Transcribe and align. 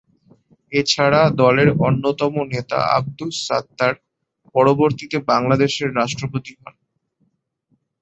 এছাড়া, 0.71 1.21
দলের 1.41 1.69
অন্যতম 1.87 2.33
নেতা 2.51 2.79
আবদুস 2.97 3.35
সাত্তার 3.47 3.93
পরবর্তীতে 4.55 5.17
বাংলাদেশের 5.31 5.89
রাষ্ট্রপতি 5.95 6.51
হন। 6.59 6.75